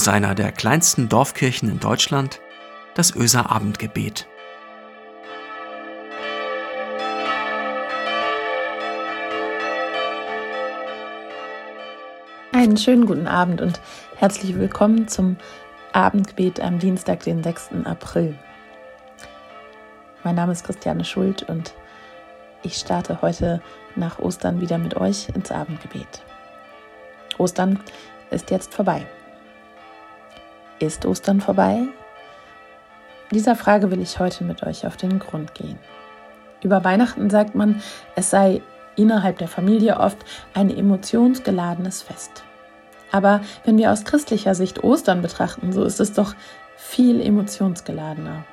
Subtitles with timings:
[0.00, 2.40] aus einer der kleinsten Dorfkirchen in Deutschland,
[2.94, 4.26] das Öser Abendgebet.
[12.52, 13.78] Einen schönen guten Abend und
[14.16, 15.36] herzlich willkommen zum
[15.92, 17.84] Abendgebet am Dienstag, den 6.
[17.84, 18.34] April.
[20.24, 21.74] Mein Name ist Christiane Schuld und
[22.62, 23.60] ich starte heute
[23.96, 26.22] nach Ostern wieder mit euch ins Abendgebet.
[27.36, 27.78] Ostern
[28.30, 29.06] ist jetzt vorbei.
[30.80, 31.82] Ist Ostern vorbei?
[33.30, 35.78] Dieser Frage will ich heute mit euch auf den Grund gehen.
[36.62, 37.82] Über Weihnachten sagt man,
[38.16, 38.62] es sei
[38.96, 40.16] innerhalb der Familie oft
[40.54, 42.44] ein emotionsgeladenes Fest.
[43.12, 46.34] Aber wenn wir aus christlicher Sicht Ostern betrachten, so ist es doch
[46.78, 48.44] viel emotionsgeladener.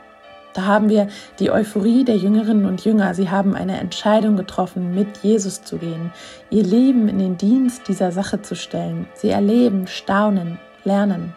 [0.54, 1.08] Da haben wir
[1.40, 3.14] die Euphorie der Jüngerinnen und Jünger.
[3.14, 6.12] Sie haben eine Entscheidung getroffen, mit Jesus zu gehen,
[6.50, 9.08] ihr Leben in den Dienst dieser Sache zu stellen.
[9.14, 11.34] Sie erleben, staunen, lernen,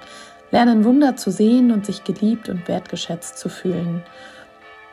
[0.51, 4.03] lernen Wunder zu sehen und sich geliebt und wertgeschätzt zu fühlen.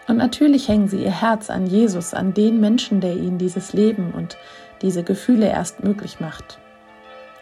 [0.08, 4.12] Und natürlich hängen sie ihr Herz an Jesus, an den Menschen, der ihnen dieses Leben
[4.12, 4.38] und
[4.82, 6.60] diese Gefühle erst möglich macht.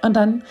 [0.01, 0.43] Und dann,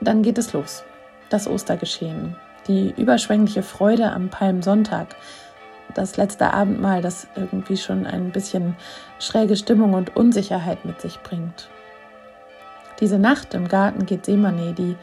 [0.00, 0.84] dann geht es los.
[1.28, 5.14] Das Ostergeschehen, die überschwängliche Freude am Palmsonntag,
[5.94, 8.76] das letzte Abendmahl, das irgendwie schon ein bisschen
[9.18, 11.68] schräge Stimmung und Unsicherheit mit sich bringt.
[13.00, 14.96] Diese Nacht im Garten Gethsemane, die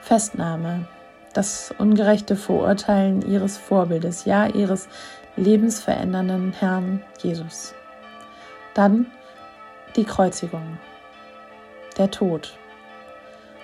[0.00, 0.86] Festnahme,
[1.32, 4.88] das ungerechte Verurteilen ihres Vorbildes, ja ihres
[5.36, 7.74] lebensverändernden Herrn Jesus.
[8.74, 9.06] Dann
[9.96, 10.78] die Kreuzigung,
[11.98, 12.56] der Tod,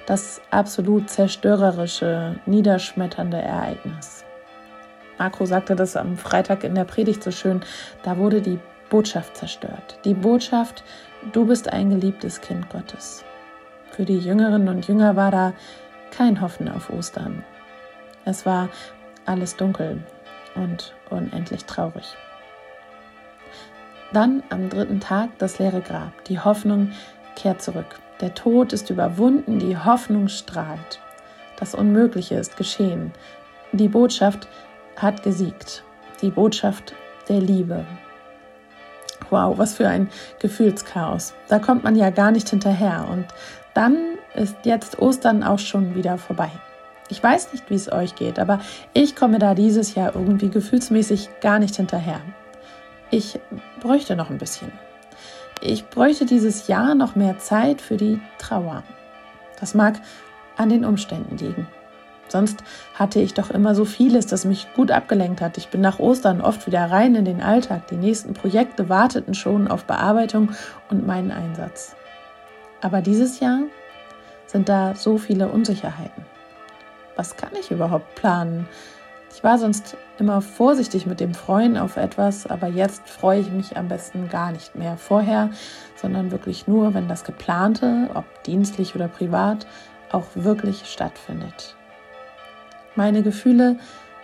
[0.07, 4.25] das absolut zerstörerische, niederschmetternde Ereignis.
[5.19, 7.61] Marco sagte das am Freitag in der Predigt so schön,
[8.03, 8.59] da wurde die
[8.91, 9.99] Botschaft zerstört.
[10.05, 10.85] Die Botschaft,
[11.33, 13.25] du bist ein geliebtes Kind Gottes.
[13.91, 15.53] Für die Jüngerinnen und Jünger war da
[16.11, 17.45] kein Hoffen auf Ostern.
[18.27, 18.69] Es war
[19.25, 20.03] alles dunkel
[20.57, 22.17] und unendlich traurig.
[24.13, 26.25] Dann am dritten Tag das leere Grab.
[26.25, 26.91] Die Hoffnung
[27.37, 28.01] kehrt zurück.
[28.21, 31.01] Der Tod ist überwunden, die Hoffnung strahlt.
[31.59, 33.13] Das Unmögliche ist geschehen.
[33.73, 34.49] Die Botschaft,
[34.97, 35.85] hat gesiegt.
[36.23, 36.95] Die Botschaft
[37.29, 37.85] der Liebe.
[39.31, 40.09] Wow, was für ein
[40.41, 41.35] Gefühlschaos.
[41.49, 43.07] Da kommt man ja gar nicht hinterher.
[43.09, 43.27] Und
[43.75, 43.97] dann
[44.35, 46.51] ist jetzt Ostern auch schon wieder vorbei.
[47.09, 48.61] Ich weiß nicht, wie es euch geht, aber
[48.93, 52.21] ich komme da dieses Jahr irgendwie gefühlsmäßig gar nicht hinterher.
[53.11, 53.39] Ich
[53.81, 54.73] bräuchte noch ein bisschen.
[55.61, 58.83] Ich bräuchte dieses Jahr noch mehr Zeit für die Trauer.
[59.61, 59.95] Das mag
[60.57, 61.69] an den Umständen liegen.
[62.29, 65.59] Sonst hatte ich doch immer so vieles, das mich gut abgelenkt hat.
[65.59, 67.87] Ich bin nach Ostern oft wieder rein in den Alltag.
[67.87, 70.51] Die nächsten Projekte warteten schon auf Bearbeitung
[70.91, 71.95] und meinen Einsatz.
[72.81, 73.61] Aber dieses Jahr
[74.47, 76.25] sind da so viele Unsicherheiten.
[77.17, 78.69] Was kann ich überhaupt planen?
[79.35, 83.77] Ich war sonst immer vorsichtig mit dem Freuen auf etwas, aber jetzt freue ich mich
[83.77, 85.51] am besten gar nicht mehr vorher,
[85.97, 89.67] sondern wirklich nur, wenn das Geplante, ob dienstlich oder privat,
[90.11, 91.77] auch wirklich stattfindet.
[92.95, 93.77] Meine Gefühle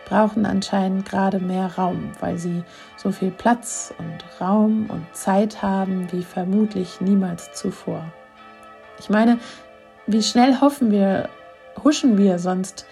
[0.06, 2.64] brauchen anscheinend gerade mehr Raum, weil sie
[2.96, 8.04] so viel Platz und Raum und Zeit haben wie vermutlich niemals zuvor.
[8.98, 9.38] Ich meine,
[10.06, 11.28] wie schnell hoffen wir,
[11.84, 12.86] huschen wir sonst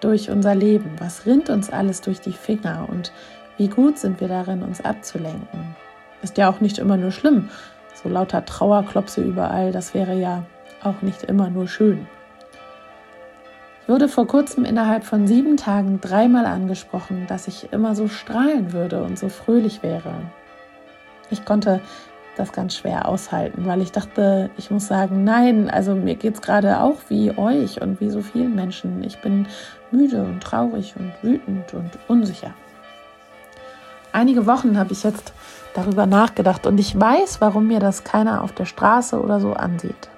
[0.00, 0.90] durch unser Leben?
[0.98, 3.12] Was rinnt uns alles durch die Finger und
[3.56, 5.76] wie gut sind wir darin, uns abzulenken?
[6.22, 7.48] Ist ja auch nicht immer nur schlimm.
[8.02, 10.44] So lauter Trauerklopse überall, das wäre ja
[10.82, 12.06] auch nicht immer nur schön
[13.86, 19.02] wurde vor kurzem innerhalb von sieben Tagen dreimal angesprochen, dass ich immer so strahlen würde
[19.02, 20.14] und so fröhlich wäre.
[21.30, 21.80] Ich konnte
[22.36, 26.42] das ganz schwer aushalten, weil ich dachte, ich muss sagen, nein, also mir geht es
[26.42, 29.02] gerade auch wie euch und wie so vielen Menschen.
[29.02, 29.48] Ich bin
[29.90, 32.52] müde und traurig und wütend und unsicher.
[34.12, 35.32] Einige Wochen habe ich jetzt
[35.74, 40.08] darüber nachgedacht und ich weiß, warum mir das keiner auf der Straße oder so ansieht.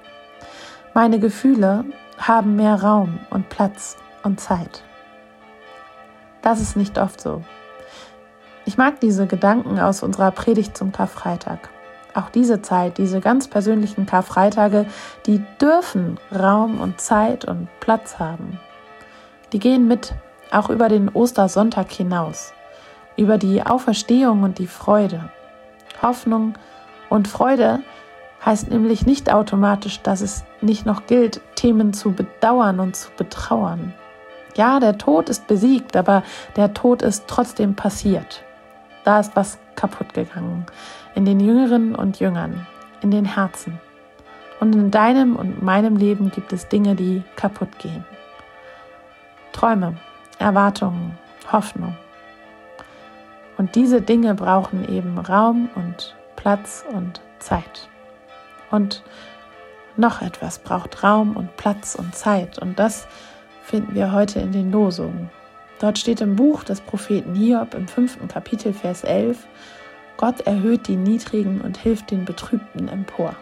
[0.95, 1.85] Meine Gefühle
[2.19, 4.83] haben mehr Raum und Platz und Zeit.
[6.43, 7.43] Das ist nicht oft so.
[8.65, 11.71] Ich mag diese Gedanken aus unserer Predigt zum Karfreitag.
[12.19, 14.87] Auch diese Zeit, diese ganz persönlichen Karfreitage,
[15.27, 18.59] die dürfen Raum und Zeit und Platz haben.
[19.53, 20.15] Die gehen mit,
[20.51, 22.53] auch über den Ostersonntag hinaus,
[23.17, 25.31] über die Auferstehung und die Freude.
[26.03, 26.55] Hoffnung
[27.09, 27.83] und Freude
[28.45, 33.95] heißt nämlich nicht automatisch, dass es nicht noch gilt, Themen zu bedauern und zu betrauern.
[34.57, 36.25] Ja, der Tod ist besiegt, aber
[36.57, 38.43] der Tod ist trotzdem passiert.
[39.05, 40.67] Da ist was kaputt gegangen.
[41.19, 42.65] In den Jüngeren und Jüngern,
[43.01, 43.81] in den Herzen.
[44.61, 48.05] Und in deinem und meinem Leben gibt es Dinge, die kaputt gehen.
[49.51, 49.97] Träume,
[50.39, 51.19] Erwartungen,
[51.51, 51.97] Hoffnung.
[53.57, 57.89] Und diese Dinge brauchen eben Raum und Platz und Zeit.
[58.71, 59.03] Und
[59.97, 62.61] noch etwas braucht Raum und Platz und Zeit.
[62.61, 63.09] Und das
[63.65, 65.31] finden wir heute in den Losungen.
[65.81, 69.49] Dort steht im Buch des Propheten Hiob im fünften Kapitel, Vers 11,
[70.19, 73.37] Gott erhöht die Niedrigen und hilft den Betrübten empor.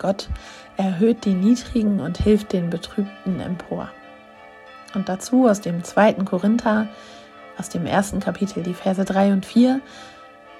[0.00, 0.28] Gott
[0.76, 3.88] erhöht die Niedrigen und hilft den Betrübten empor.
[4.94, 6.88] Und dazu aus dem zweiten Korinther,
[7.56, 9.80] aus dem ersten Kapitel, die Verse 3 und 4.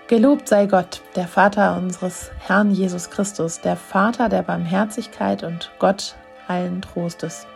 [0.06, 6.14] Gelobt sei Gott, der Vater unseres Herrn Jesus Christus, der Vater der Barmherzigkeit und Gott
[6.46, 7.48] allen Trostes,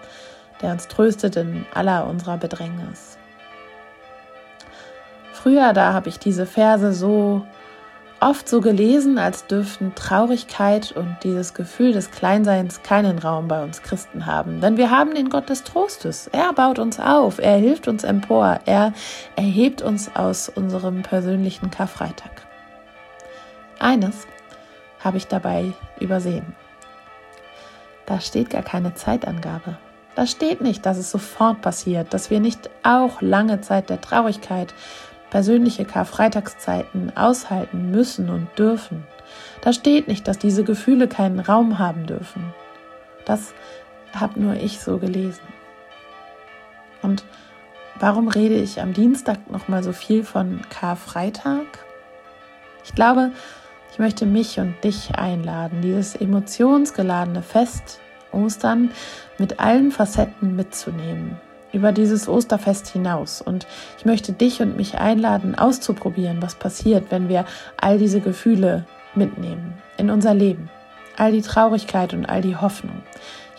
[0.61, 3.18] der uns tröstet in aller unserer Bedrängnis.
[5.43, 7.47] Früher, da habe ich diese Verse so
[8.19, 13.83] oft so gelesen, als dürften Traurigkeit und dieses Gefühl des Kleinseins keinen Raum bei uns
[13.83, 14.61] Christen haben.
[14.61, 16.27] Denn wir haben den Gott des Trostes.
[16.33, 18.93] Er baut uns auf, er hilft uns empor, er
[19.37, 22.33] erhebt uns aus unserem persönlichen Karfreitag.
[23.79, 24.27] Eines
[24.99, 26.57] habe ich dabei übersehen.
[28.07, 29.79] Da steht gar keine Zeitangabe.
[30.17, 34.75] Da steht nicht, dass es sofort passiert, dass wir nicht auch lange Zeit der Traurigkeit,
[35.31, 39.07] persönliche Karfreitagszeiten aushalten müssen und dürfen.
[39.61, 42.55] Da steht nicht, dass diese Gefühle keinen Raum haben dürfen.
[43.25, 43.53] Das
[44.15, 45.43] habe nur ich so gelesen.
[47.03, 47.25] Und
[47.99, 51.67] warum rede ich am Dienstag noch mal so viel von Karfreitag?
[52.85, 53.33] Ich glaube,
[53.93, 58.01] ich möchte mich und dich einladen, dieses emotionsgeladene Fest
[58.33, 58.91] Ostern
[59.39, 61.39] mit allen Facetten mitzunehmen
[61.73, 63.43] über dieses Osterfest hinaus.
[63.43, 63.67] Und
[63.99, 67.45] ich möchte dich und mich einladen, auszuprobieren, was passiert, wenn wir
[67.77, 68.85] all diese Gefühle
[69.15, 70.71] mitnehmen in unser Leben.
[71.17, 73.03] All die Traurigkeit und all die Hoffnung.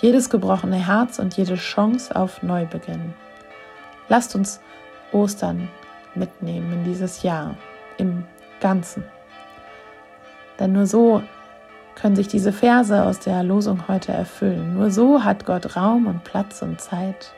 [0.02, 3.14] Jedes gebrochene Herz und jede Chance auf Neubeginn.
[4.08, 4.62] Lasst uns
[5.12, 5.68] Ostern
[6.16, 7.56] mitnehmen in dieses Jahr
[7.98, 8.24] im
[8.62, 9.04] Ganzen.
[10.58, 11.22] Denn nur so
[11.96, 14.76] können sich diese Verse aus der Losung heute erfüllen.
[14.76, 17.34] Nur so hat Gott Raum und Platz und Zeit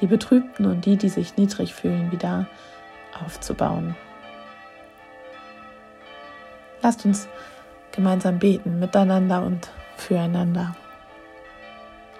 [0.00, 2.46] die Betrübten und die, die sich niedrig fühlen, wieder
[3.24, 3.96] aufzubauen.
[6.82, 7.28] Lasst uns
[7.92, 10.76] gemeinsam beten, miteinander und füreinander.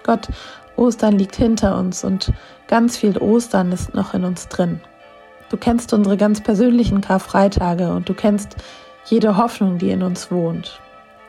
[0.03, 0.27] Gott,
[0.75, 2.33] Ostern liegt hinter uns und
[2.67, 4.81] ganz viel Ostern ist noch in uns drin.
[5.49, 8.55] Du kennst unsere ganz persönlichen Karfreitage und du kennst
[9.05, 10.79] jede Hoffnung, die in uns wohnt,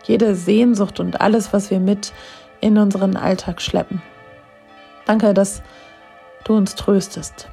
[0.04, 2.12] jede Sehnsucht und alles, was wir mit
[2.60, 4.02] in unseren Alltag schleppen.
[5.06, 5.62] Danke, dass
[6.44, 7.48] du uns tröstest.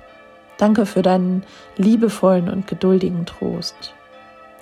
[0.57, 1.43] Danke für deinen
[1.75, 3.93] liebevollen und geduldigen Trost.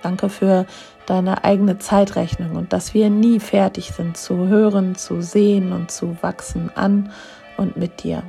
[0.01, 0.65] Danke für
[1.05, 6.17] deine eigene Zeitrechnung und dass wir nie fertig sind zu hören, zu sehen und zu
[6.21, 7.11] wachsen an
[7.57, 8.23] und mit dir.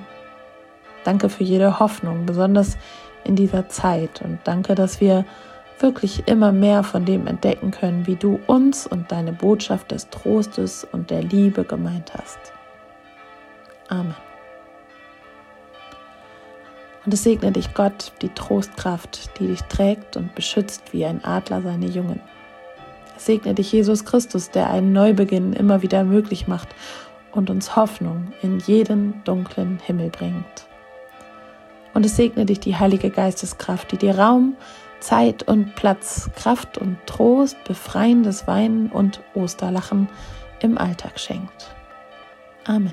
[1.04, 2.76] Danke für jede Hoffnung, besonders
[3.24, 5.24] in dieser Zeit und danke, dass wir
[5.78, 10.86] wirklich immer mehr von dem entdecken können, wie du uns und deine Botschaft des Trostes
[10.90, 12.38] und der Liebe gemeint hast.
[13.88, 14.14] Amen.
[17.06, 21.62] Und es segne dich Gott, die Trostkraft, die dich trägt und beschützt wie ein Adler
[21.62, 22.20] seine Jungen.
[23.16, 26.68] Es segne dich Jesus Christus, der einen Neubeginn immer wieder möglich macht
[27.30, 30.66] und uns Hoffnung in jeden dunklen Himmel bringt.
[31.94, 34.56] Und es segne dich die Heilige Geisteskraft, die dir Raum,
[34.98, 40.08] Zeit und Platz, Kraft und Trost, befreiendes Weinen und Osterlachen
[40.60, 41.72] im Alltag schenkt.
[42.66, 42.92] Amen.